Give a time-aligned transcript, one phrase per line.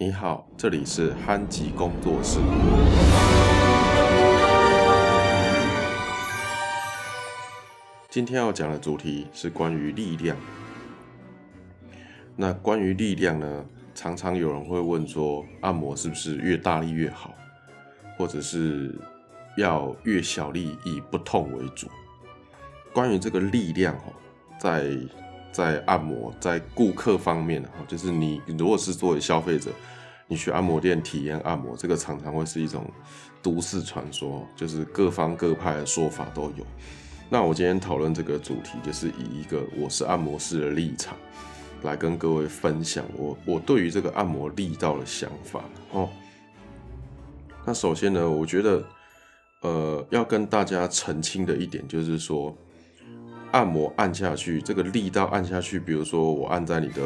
[0.00, 2.38] 你好，这里是憨吉工作室。
[8.08, 10.36] 今天要讲的主题是关于力量。
[12.36, 17.34] 那关于力量呢，常常有人会问说，按摩是不是越大力越好，
[18.16, 18.94] 或者是
[19.56, 21.88] 要越小力以不痛为主？
[22.92, 24.14] 关于这个力量哦，
[24.60, 24.96] 在
[25.58, 29.72] 在按摩在顾客方面哈，就是你如果是作为消费者，
[30.28, 32.88] 你去按摩店体验按摩，这个常常会是一种
[33.42, 36.64] 都市传说，就是各方各派的说法都有。
[37.28, 41.16] 那我今天讨论这个主题，就是以一个我是按摩师的立场。
[41.82, 46.08] 来跟各位分享我我对于这个按摩力道的想法哦。
[47.64, 48.84] 那首先呢，我觉得
[49.62, 52.56] 呃要跟大家澄清的一点就是说，
[53.52, 57.02] 按摩按下去这个力道按下去，比如说我按在你的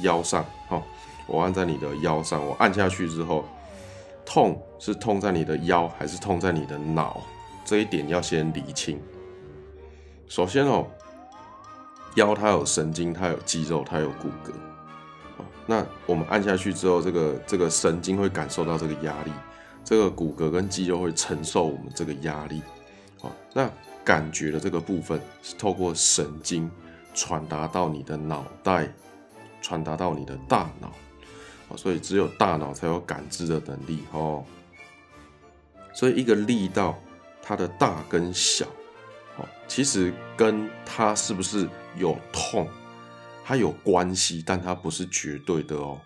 [0.00, 0.82] 腰上，哈，
[1.26, 3.44] 我按在你的腰上，我按下去之后，
[4.24, 7.20] 痛是痛在你的腰还是痛在你的脑？
[7.64, 9.00] 这一点要先理清。
[10.28, 10.86] 首先哦。
[12.16, 14.52] 腰它有神经，它有肌肉，它有骨骼。
[15.64, 19.32] 那我们按下去之后，这个这个神经会感受到这个压力，
[19.82, 22.60] 这个骨骼跟肌肉会承受我们这个压力。
[23.18, 23.70] 好，那
[24.04, 26.70] 感觉的这个部分是透过神经
[27.14, 28.92] 传达到你的脑袋，
[29.60, 30.92] 传达到你的大脑。
[31.74, 34.04] 所以只有大脑才有感知的能力。
[34.12, 34.44] 哦，
[35.94, 36.98] 所以一个力道，
[37.40, 38.66] 它的大跟小。
[39.36, 42.68] 哦其实跟它是不是有痛，
[43.42, 45.98] 它有关系，但它不是绝对的哦。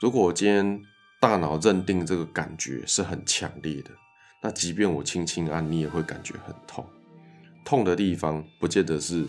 [0.00, 0.80] 如果我今天
[1.20, 3.90] 大脑认定这个感觉是很强烈的，
[4.42, 6.88] 那即便我轻轻按，你也会感觉很痛。
[7.68, 9.26] 痛的地方不见得是，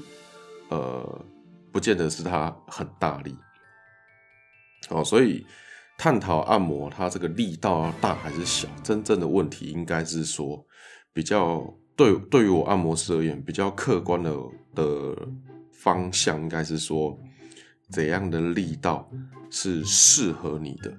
[0.70, 1.26] 呃，
[1.74, 3.36] 不见得是它很大力。
[4.88, 5.46] 哦，所以
[5.98, 10.66] 探讨按摩它这个力道大还是小，真正的问题应该是说
[11.12, 11.62] 比较。
[11.98, 14.34] 对，对于我按摩师而言，比较客观的
[14.74, 15.28] 的
[15.74, 17.20] 方向应该是说，
[17.90, 19.12] 怎样的力道
[19.52, 20.98] 是适合你的。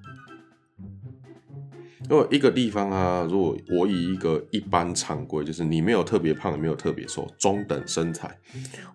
[2.11, 8.37] 因为一个地方啊，如果我以一个一般常规，就是你没有特别胖，也没有特别瘦，中等身材，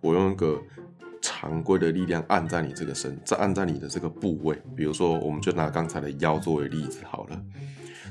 [0.02, 0.60] 我用一个
[1.22, 7.42] 常规的力量按在你这个身，再按在你的这个部位，比如说，我们就拿刚才的腰作为例子好了。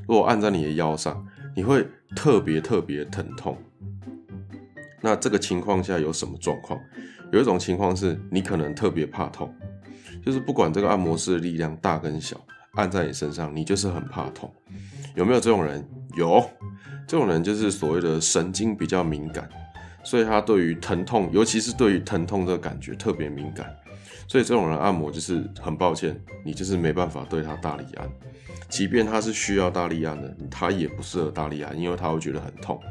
[0.07, 1.23] 如果按在你的腰上，
[1.55, 3.55] 你会特别特别疼痛。
[5.01, 6.81] 那这个情况下有什么状况？
[7.31, 9.53] 有一种情况是你可能特别怕痛，
[10.25, 12.43] 就是不管这个按摩师的力量大跟小，
[12.75, 14.53] 按在你身上，你就是很怕痛。
[15.15, 15.87] 有没有这种人？
[16.15, 16.43] 有，
[17.07, 19.49] 这种人就是所谓的神经比较敏感，
[20.03, 23.73] 所以他对于疼痛，尤其是对于疼痛这个感觉特别敏感。
[24.27, 28.09] 所以这种人按摩就是很抱歉，你就是没办法对他大力按，
[28.69, 32.81] 即便他是需要大力按的，他也不适合大力按，因为他会觉得很痛。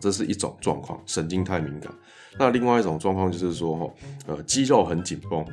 [0.00, 1.92] 这是一种状况，神经太敏感。
[2.38, 3.94] 那另外一种状况就是说，哈，
[4.26, 5.44] 呃，肌肉很紧绷，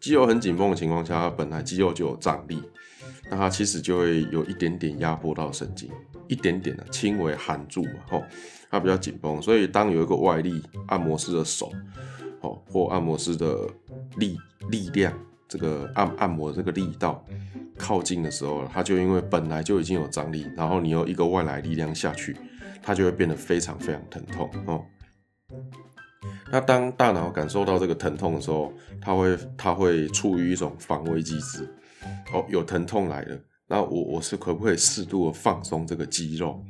[0.00, 2.62] 肌肉很紧绷的情况下，它本来肌肉就有张力，
[3.30, 5.90] 那它其实就会有一点点压迫到神经，
[6.26, 8.22] 一点点的轻微含住嘛，吼，
[8.70, 9.42] 它比较紧绷。
[9.42, 11.70] 所以当有一个外力，按摩师的手，
[12.40, 13.68] 哦，或按摩师的
[14.16, 14.38] 力
[14.70, 15.12] 力量，
[15.54, 17.24] 这个按按摩这个力道
[17.78, 22.36] 靠近的时候，它就因为本来就已经有张力，然后你有一个外来力量下去。
[22.86, 24.84] 它就会变得非常非常疼痛哦。
[26.52, 31.66] 那当大脑感受到这个疼痛的时候，它会它会处于一种防卫机制。
[32.30, 36.62] 哦，有疼痛来了，那我我是可不可以适度的放松这个肌肉，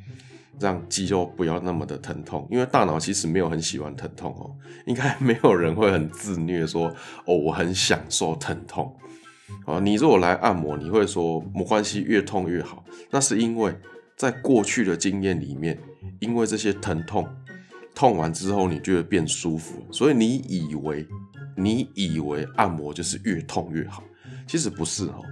[0.59, 2.47] 让肌肉不要那么的疼痛？
[2.51, 4.51] 因为大脑其实没有很喜欢疼痛哦，
[4.87, 6.89] 应该没有人会很自虐说
[7.27, 8.95] 哦，我很享受疼痛。
[9.67, 12.85] 哦，你如果来按摩，你会说没关系，越痛越好。
[13.11, 13.75] 那是因为
[14.17, 15.79] 在过去的经验里面。
[16.21, 17.27] 因为这些疼痛，
[17.95, 21.07] 痛完之后你就会变舒服，所以你以为
[21.57, 24.03] 你以为按摩就是越痛越好，
[24.47, 25.23] 其实不是哦。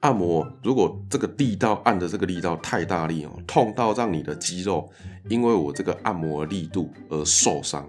[0.00, 4.90] 按摩如果这个力道按的这个力道太大力哦，痛到让你的肌肉
[5.28, 7.88] 因为我这个按摩力度而受伤，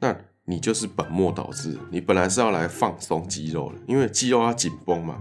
[0.00, 0.14] 那
[0.46, 1.78] 你就是本末倒置。
[1.90, 5.18] 你本来是要来放松肌肉的，因为肌肉它紧绷嘛。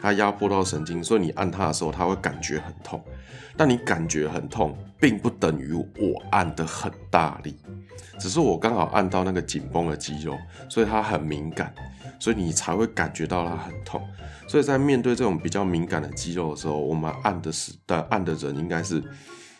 [0.00, 3.00] 它压迫到神经，所以你按它的时候，它会感觉很痛。
[3.56, 7.54] 但你感觉很痛，并不等于我按的很大力，
[8.18, 10.36] 只是我刚好按到那个紧绷的肌肉，
[10.68, 11.72] 所以它很敏感，
[12.22, 14.00] 所以你才会感觉到它很痛。
[14.46, 19.02] 所以在面对这种比较敏感的肌肉的时候，我们按的是的按的人应该是，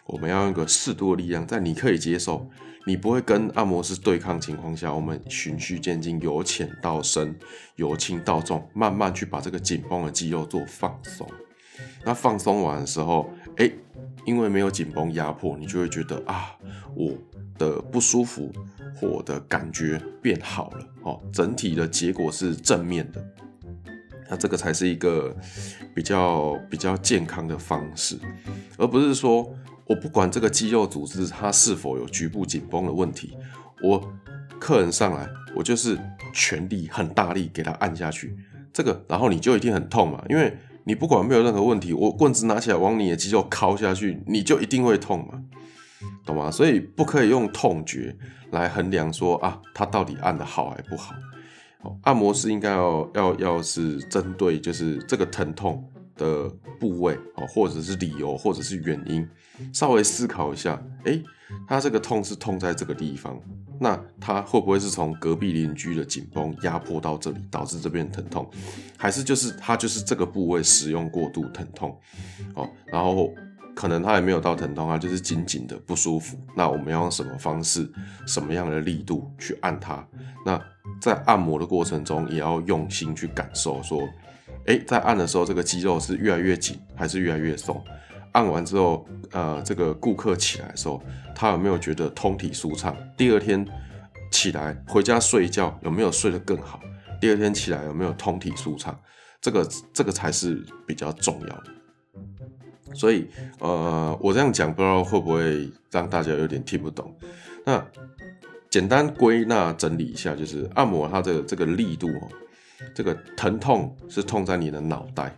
[0.07, 2.49] 我们要用一个适度的力量，在你可以接受，
[2.87, 7.35] 你不会跟按摩师对抗情况下，我们循序渐进，由浅到深，
[7.75, 11.29] 由轻到重，慢慢去把这个紧绷的肌肉做放松。
[12.05, 13.71] 那放松完的时候，哎，
[14.25, 16.57] 因为没有紧绷压迫，你就会觉得啊，
[16.95, 17.13] 我
[17.59, 18.53] 的不舒服
[18.95, 23.25] 或我的感觉变好了哦，整体的结果是正面的。
[24.31, 25.37] 那这个才是一个
[25.95, 28.19] 比较比较健康的方式，
[28.79, 29.55] 而不是说
[29.87, 33.37] 我不管这个肌肉组织它是否有局部紧绷的问题，
[33.83, 34.13] 我
[34.59, 35.99] 客人上来，我就是
[36.33, 38.35] 全力很大力给他按下去，
[38.73, 45.43] 这个然后你就一定很痛嘛，因为你不管没有任何问题，我棍子拿起来往你的肌肉敲下去，你就一定会痛嘛，
[46.27, 46.51] 懂吗？
[46.51, 48.17] 所以不可以用痛觉
[48.51, 51.15] 来衡量说啊，他到底按的好还不好。
[52.03, 55.85] 按摩师应该要要要是针对就是这个疼痛
[56.17, 56.49] 的
[56.79, 59.29] 部位哦，或者是理由，或者是原因，
[59.73, 61.21] 稍微思考一下，哎，
[61.69, 63.41] 他这个痛是痛在这个地方，
[63.81, 68.49] 那他会不会是从隔壁邻居的紧绷压迫到这里，导致这边疼痛，
[68.97, 71.99] 还是就是他就是这个部位使用过度疼痛，
[72.55, 73.33] 哦，然后
[73.75, 77.91] 可能他也没有到疼痛啊，就是紧紧的不舒服，那我们要用什么方式，
[78.27, 80.07] 什么样的力度去按它？
[80.45, 80.61] 那
[81.01, 84.07] 在按摩的过程中，也要用心去感受，说，
[84.67, 87.83] 哎，在按的时候，这个肌肉是越来越紧，还是越来越松？
[88.33, 91.03] 按完之后，呃，这个顾客起来的时候，
[91.35, 92.97] 他有没有觉得通体舒畅？
[93.17, 93.67] 第二天
[94.31, 96.81] 起来回家睡觉，有没有睡得更好？
[97.21, 98.99] 第二天起来有没有通体舒畅？
[99.41, 101.65] 这个这个才是比较重要的。
[102.95, 107.15] 所以，呃，我这样讲，不知道会不会让大家有点听不懂？
[107.65, 107.85] 那。
[108.71, 112.29] 简单归纳整理一下，就是按摩它的这个力度哦，
[112.95, 115.35] 这个疼痛是痛在你的脑袋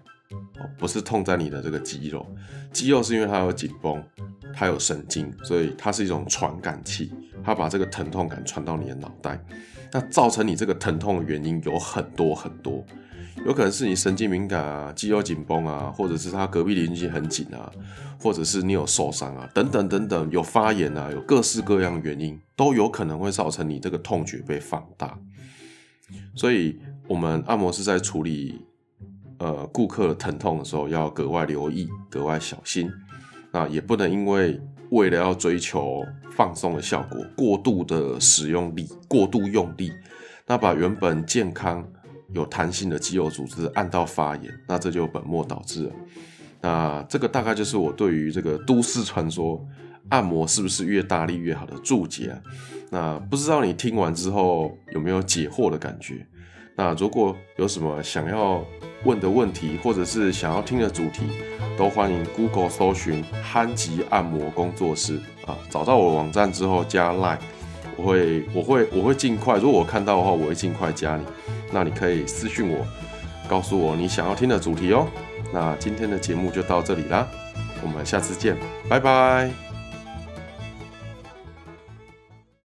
[0.59, 2.27] 哦，不是痛在你的这个肌肉。
[2.73, 4.03] 肌肉是因为它有紧绷，
[4.53, 7.13] 它有神经，所以它是一种传感器，
[7.45, 9.39] 它把这个疼痛感传到你的脑袋。
[9.93, 12.85] 那造成你这个疼痛的原因有很多很多。
[13.47, 17.71] 有可能是你神经敏感啊，肌肉紧绷啊，或者是他隔壁邻居很紧啊，
[18.19, 25.19] 或者是你有受伤啊，等等等等，有发炎啊，有各式各样原因，都有可能会造成你这个痛觉被放大。
[26.35, 26.79] 所以，
[27.09, 28.61] 我们按摩师在处理
[29.39, 32.91] 呃顾客疼痛的时候，要格外留意，格外小心。
[33.53, 34.61] 那也不能因为
[34.91, 39.93] 为了要追求放松的效果，过度的使用力，过度用力，
[40.47, 41.87] 那把原本健康。
[42.33, 45.93] 有弹性的肌肉组织按到发炎，那这就本末倒置了。
[46.61, 49.65] 那这个大概就是我对于这个都市传说
[50.09, 52.43] 按摩是不是越大力越好的注解啊？
[52.91, 56.27] 那不知道你听完之后有没有解惑的感觉？
[56.77, 58.65] 那如果有什么想要
[59.05, 61.23] 问的问题，或者是想要听的主题，
[61.79, 67.39] 都欢迎 Google 搜寻憨吉按摩工作室啊，找到我网站之后加 Line，
[67.97, 71.25] 我会我会我会尽快，如果我看到的话，我会尽快加你。
[71.71, 72.85] 那你可以私信我，
[73.49, 75.07] 告诉我你想要听的主题哦。
[75.53, 77.29] 那今天的节目就到这里啦，
[77.83, 78.57] 我们下次见，
[78.89, 79.64] 拜拜。